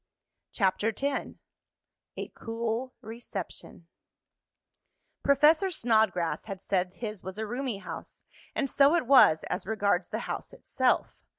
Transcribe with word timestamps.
CHAPTER 0.51 0.91
X 0.99 1.29
A 2.17 2.29
COOL 2.29 2.91
RECEPTION 3.01 3.85
Professor 5.21 5.69
Snodgrass 5.69 6.45
had 6.45 6.59
said 6.59 6.95
his 6.95 7.21
was 7.21 7.37
a 7.37 7.45
roomy 7.45 7.77
house, 7.77 8.25
and 8.55 8.67
so 8.67 8.95
it 8.95 9.05
was 9.05 9.43
as 9.43 9.67
regards 9.67 10.07
the 10.07 10.17
house 10.25 10.53
itself. 10.53 11.15